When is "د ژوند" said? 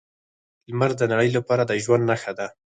1.65-2.03